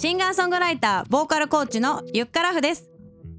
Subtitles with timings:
[0.00, 2.88] シンガーソングライターボーカルコーチのゆっからふです。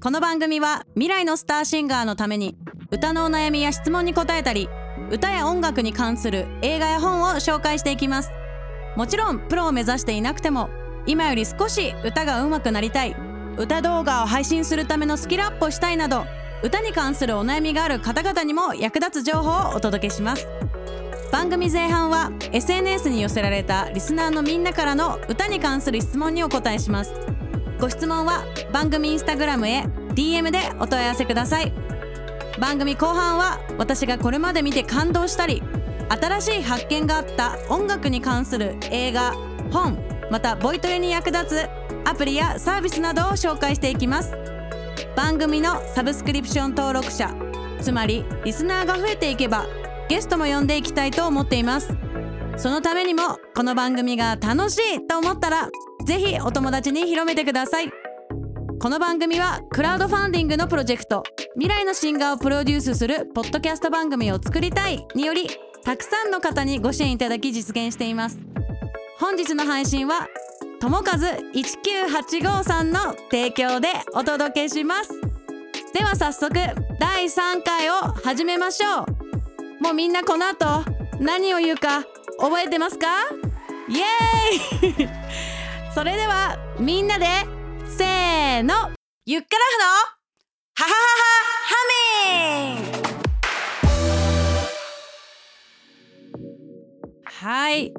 [0.00, 2.56] この番組は未来のスターシンガーのために
[2.92, 4.68] 歌のお悩みや質問に答えたり
[5.10, 8.30] 歌や音楽に関する映画や本を紹介していきます。
[8.96, 10.70] もちろんプロを目指していなくても
[11.04, 13.16] 今より少し歌が上手くなりたい。
[13.58, 16.26] 歌動画を配信するためのスキルアップをしたいなど
[16.62, 20.46] 歌に関するお悩みがある方々にも役立つ情報をお届けします。
[21.32, 27.14] 番組前半は SNS に寄せられたリスナーのみんなからの歌に関する質問にお答えします。
[27.80, 31.72] ご質問は番組インスタグラムへ DM でお問い合わせください。
[32.60, 35.62] 番組後半は私がこれまで見て感動したり
[36.10, 39.34] 新しい発見があった音楽に関する映画
[39.72, 39.98] 本
[40.30, 41.68] またボイトレに役立つ
[42.04, 44.36] アプリやサービスなどを紹介していきます。
[45.16, 47.34] 番組のサブスクリプション登録者
[47.80, 49.64] つまりリスナーが増えていけば
[50.08, 51.96] ゲストも呼んでいきたいと思っています。
[52.56, 55.70] そのためにもこの番組が楽しいと思ったら
[56.04, 57.90] ぜひお友達に広めてください。
[58.78, 61.22] この番組はクラウドファンディングのプロジェクト
[61.54, 65.48] 未来のシンガーをプロデュースするポッドキャスト番組を作りたいにより
[65.84, 68.38] たくさんの方にご支援いただき実現しています。
[69.18, 70.26] 本日の配信は
[70.80, 75.12] 友和1985さんの提供でお届けします。
[75.94, 76.54] では早速
[76.98, 77.92] 第3回を
[78.24, 79.21] 始めましょう。
[79.82, 80.84] もうみんなこの後
[81.20, 82.04] 何を言うか
[82.38, 83.06] 覚えてますか？
[83.88, 85.08] イエーイ！
[85.94, 87.26] それではみんなで
[87.86, 88.74] せーの
[89.26, 89.84] ゆっからふの
[90.84, 91.24] はははは
[91.68, 91.74] ハ
[92.64, 92.82] ミン
[97.24, 97.92] はい。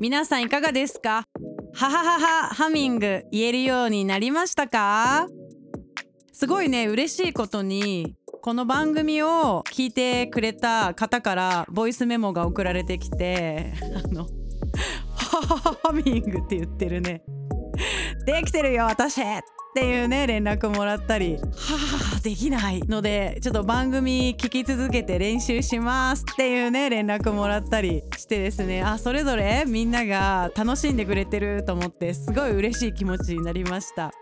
[0.00, 1.24] 皆さんいかがですか？
[1.74, 5.28] ははははハミング言えるようになりましたか？
[6.32, 13.72] すごいね嬉しいことにこの番組を聞いてくれた方からボイスメモが送られてきて
[14.04, 14.24] あの
[15.14, 17.22] はははハミングって言ってるね。
[18.26, 19.24] できてるよ私っ
[19.74, 28.82] ていうね連絡もらったりはあできないのでちょっと番組聞き続けて練習しますっていうね連絡もらったりしてですね。
[28.82, 34.12] あそれぞれみんなが楽しんでくれてると思ってすごい嬉しい気持ちになりました。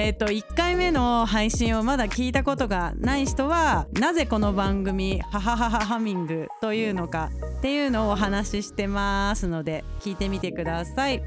[0.00, 7.28] えっ、と1回目の配信をまだ聞いたことがない人はなぜこの番組「ハハハハハミング」というのか
[7.58, 11.22] っていうのをお話ししてますので聞いてみてください。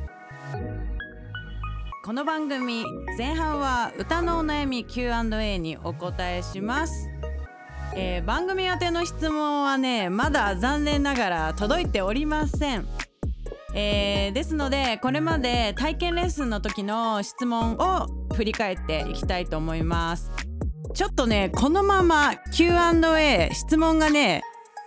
[2.04, 2.84] この番組
[3.16, 7.10] 前半は歌のお悩み Q&A にお答えします、
[7.96, 12.88] えー番組宛ての質問はねまだ残念ながら届いておりません、
[13.76, 20.32] えーですのでこれまで体験レッスンの時の質問を振り返っていきたいと思います。
[20.94, 24.42] ちょっとねこのまま Q&A 質問がね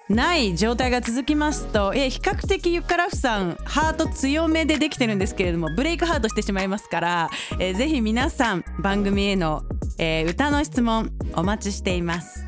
[0.08, 9.62] ない状態が続きますと、えー比較的ゆっからふさんハート強めでできてるんですけれどもブレイクハートしてしまいますから、えーぜひ皆さん番組への、
[9.98, 12.46] えー歌の質問お待ちしています。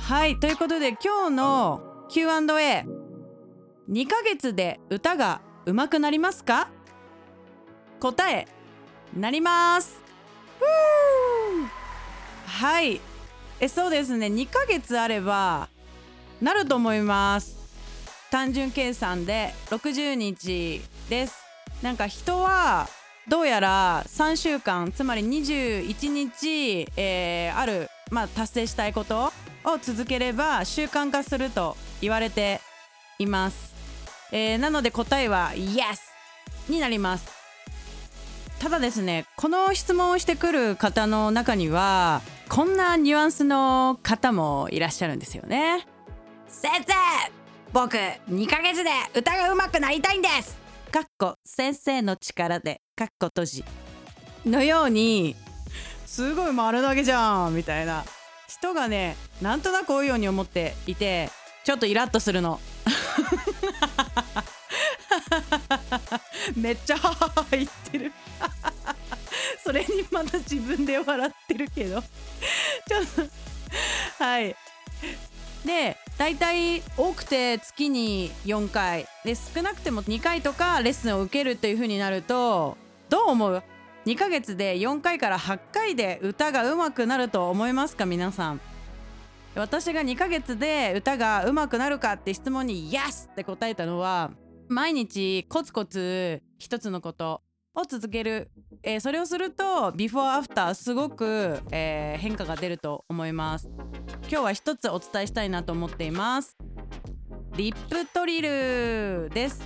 [0.00, 1.80] はいということで今日の
[2.10, 6.70] Q&A2 ヶ月で歌が上手くなりますか？
[8.00, 8.46] 答え。
[9.16, 10.00] なります。
[12.46, 13.00] はい。
[13.60, 14.26] えそうですね。
[14.26, 15.68] 2ヶ月あれば
[16.40, 17.56] なると思います。
[18.30, 21.36] 単純計算で60日です。
[21.82, 22.88] なんか人は
[23.28, 29.32] どうやら3週間つまり21日、えーある、まあ、達成したいこと
[29.64, 32.60] を続ければ習慣化すると言われて
[33.18, 33.74] います、
[34.32, 35.98] えーなので答えは Yes
[36.68, 37.37] になります。
[38.58, 45.86] ただですねこの質問をしてくる方の中にはこんなニュアンスの方もいらっしゃるんですよね。
[46.48, 46.94] 先生
[47.72, 50.56] 僕2ヶ月で歌が上手くなりたいんです。
[50.90, 53.64] かっこ先生の力でかっこ閉じ
[54.46, 55.36] のように
[56.06, 58.04] すごい丸投げじゃんみたいな。
[58.48, 61.30] 人がねなんとなく多いように思っていて
[61.64, 62.58] ちょっとイラッとするの
[66.56, 68.12] めっちゃハハハ言ってる。
[69.64, 72.02] それにまだ自分で笑ってるけど。
[72.88, 73.28] ちょっ
[74.18, 74.56] とはい。
[75.64, 79.06] で大体多くて月に4回。
[79.24, 82.76] で少なくても2回とかレッスンを受けるという風になると
[83.10, 83.62] どう思う
[84.06, 88.06] ？2ヶ月で4回から8回で歌が上手くなると思いますか？
[88.06, 88.60] 皆さん。
[89.54, 94.30] 私が2ヶ月で歌が上手くなるかって質問に「Yes!」って答えたのは
[94.68, 97.42] 毎日コツコツ一つのこと
[97.74, 98.50] を続ける、
[98.82, 103.68] えーそれをするとビフォーアフターすごく、えー変化が出ると思います。
[104.22, 106.56] 今日は一つお伝えしたいなと思っています。
[107.56, 109.62] リップトリルです。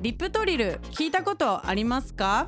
[0.00, 2.46] リップトリル聞いたことありますか、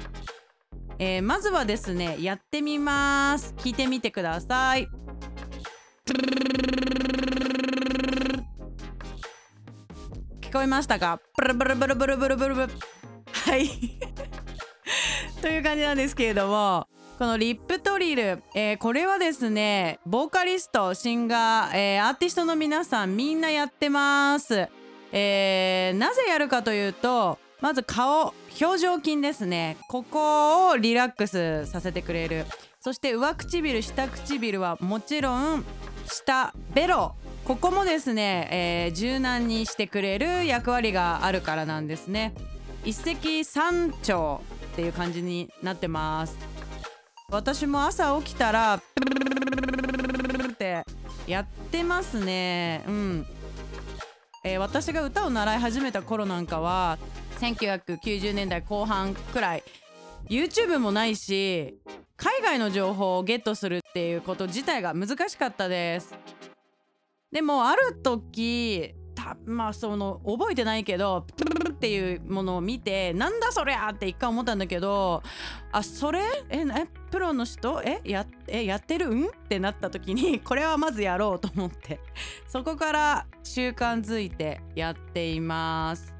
[0.98, 3.54] えー、まずはですねやってみます。
[3.56, 4.88] 聞いてみてください。
[10.54, 11.20] こえましたか？
[11.36, 12.72] ブルブルブルブルブルブルブル。
[13.32, 13.68] はい。
[15.42, 16.86] という感じなんですけれども
[17.18, 24.68] このリップトリル、えー、これはですねボーカリストシンガー、えー、アーティストの皆さんみんなやってます、
[25.12, 29.76] えー、なぜやるかというとまず顔表情筋ですね。
[29.88, 32.46] ここをリラックスさせてくれる。
[32.80, 35.64] そして上唇下唇はもちろん
[36.06, 37.16] 下ベロ。
[37.44, 42.34] ここもですね、えー、柔軟にしてくれる役割があるからなんですね。
[42.86, 44.46] 一石三鳥っ
[44.76, 46.38] ていう感じになってます。
[47.30, 48.80] 私も朝起きたらっ
[50.56, 50.84] て
[51.26, 52.82] やってますね。
[52.88, 53.26] うん。
[54.42, 56.98] えー、私が歌を習い始めた頃なんかは
[57.40, 59.62] 1990年代後半くらい
[60.30, 61.78] YouTube もないし
[62.16, 66.14] 海外の情報をゲットするっていうこと自体が難しかったです。
[67.34, 75.20] でもある時たまあその覚えてないけどプルルっていうものを見てなんだそりゃって一回思ったんだけど
[75.72, 76.20] あそれ？
[76.48, 76.64] ええ
[77.10, 77.82] プロの人？
[77.84, 79.12] えやえやってる？
[79.12, 79.26] ん？
[79.26, 81.98] ってなった時に これはまずやろうと思って。
[82.46, 86.14] そこから習慣づいてやっています。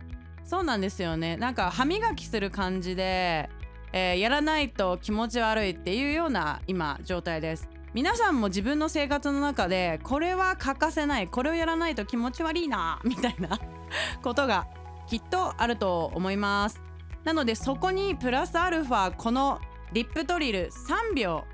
[0.45, 1.37] そうなんですよね。
[1.37, 3.49] なんか歯磨きする感じで、
[3.93, 7.69] えー、やらないと気持ち悪いっていうような今状態です。
[7.95, 13.61] 皆さんも自分の生活の中でこれは欠かせないこれをやらないと気持ち悪いな みたいな
[14.21, 14.67] ことが
[15.07, 16.83] きっとあると思います。
[17.23, 19.61] なのでそこにプラスアルファこの
[19.93, 21.45] リップトリル3秒。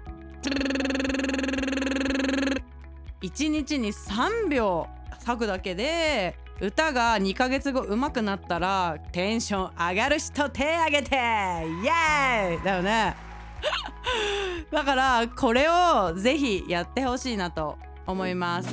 [3.20, 4.88] 1日に3秒
[5.19, 12.64] 咲くだけで歌が2ヶ月後上手くなったらテンション上がる人手上げてイエーイ!
[12.64, 13.14] だよね。
[14.70, 17.76] だからこれをぜひやってほしいなと
[18.06, 18.69] 思います。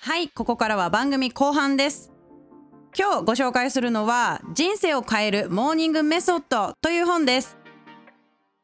[0.00, 2.12] はいここからは番組後半です。
[2.98, 7.56] 今日ご紹介するのは人生を変えるモーニングメソッドという本です。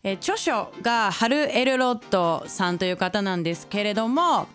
[0.04, 4.46] え著書がハル・エルロッドさんという方なんですけれども、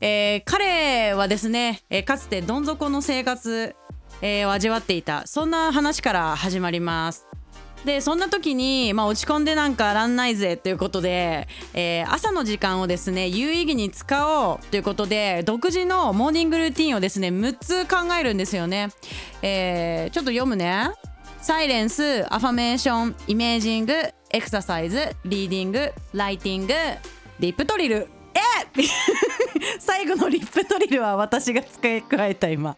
[0.00, 3.74] えー、彼はですね、えー、かつてどん底の生活、
[4.20, 5.26] えー、を味わっていた。
[5.26, 7.31] そんな話から始まります。
[7.84, 18.90] でそんな時に、まあ、落ち込んでなんかあらんないぜということで、えー、朝の時間をですね有意義に使おうということで独自のモーニングルーティンをですね6つ考えるんですよね、
[19.42, 20.90] えー、ちょっと読むね。
[21.40, 23.94] silence affirmation imaging
[24.30, 26.74] exercise reading writing
[27.40, 28.40] lip trill え
[29.80, 32.76] 最後の lip trill は私が使い 加えた今。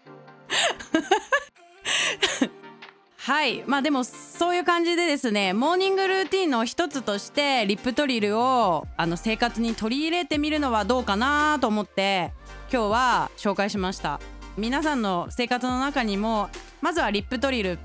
[3.25, 3.65] はい。
[3.67, 12.35] まあでもそういう感じでですねモーニングルーティンの一つとして lip trill をあの生活に取り入れてみるのはどうかなと思って
[12.71, 14.21] 今日は紹介しました。
[14.59, 16.51] 皆さんの生活の中にも
[16.83, 17.79] まずはリップトリル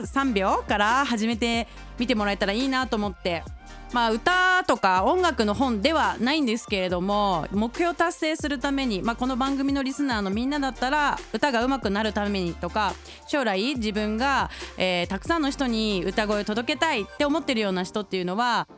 [0.00, 1.68] 3秒から始めて
[1.98, 3.44] みてもらえたらいいなと思って
[3.92, 12.94] まあ、歌とか音楽の本ではないんですけれども目標達成するために、まあ、この番組のリスナーのみんなだったら歌が上手くなるためにとか
[13.26, 18.68] 将来自分が、えー、たくさんの人に歌声を届けたいって思ってるような人っていうのは、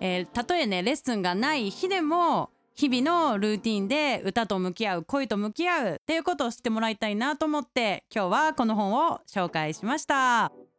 [0.00, 10.73] えー、たとえねレッスンがない日でも日々のルーティンで歌と向き合う恋と向き合うっていうことをしてもらいたいなと思って今日はこの本を紹介しました。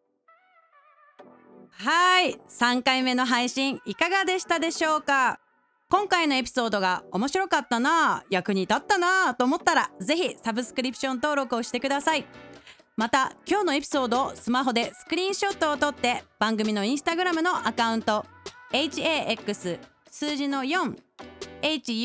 [1.77, 2.39] はい。
[2.49, 5.39] 3回目の配信いかがでしたでしょうか？
[5.89, 12.25] 今回のエピソードが面白かったな役に立ったなと思ったらぜひサブスクリプション登録をしてください。
[12.95, 18.25] また今日のエピソードをスマホでスクリーンショットを撮って番組のインスタグラムのアカウント
[18.71, 19.79] HAX
[20.09, 21.97] 数字の 4HUMMING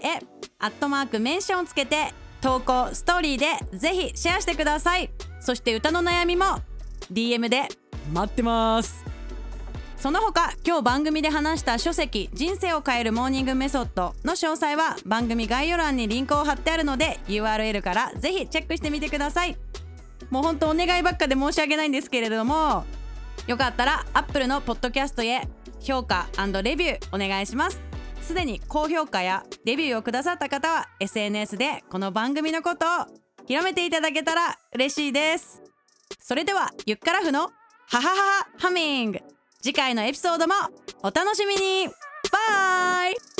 [0.00, 0.20] へ
[0.60, 3.46] アットマークメンションをつけて投稿ストーリーで
[3.76, 5.10] ぜひシェアしてください。
[5.40, 6.60] そして歌の悩みも
[7.12, 7.68] DM で。
[8.12, 9.04] 待ってます。
[9.96, 19.56] その他今日番組で話した書籍「人生を変えるモーニングメソッド」の詳細は番組概要欄にリンクを貼ってあるので URL からぜひチェックしてみてください。
[20.30, 22.84] もうほんとお願いばっかで申し訳ないんですけれども
[23.46, 25.48] よかったら Apple のポッドキャストへ
[25.80, 26.28] 評価
[26.62, 27.80] レビューお願いします。
[28.22, 33.06] すでに高評価やレビューをくださった方は SNS でこの番組のことを
[33.46, 35.67] 広めていただけたら嬉しいです
[36.18, 37.50] それではゆっからふの
[37.86, 39.20] ハハハハハミング。
[39.62, 40.54] 次回のエピソードも
[41.02, 41.88] お楽しみに。
[42.30, 43.37] バイ。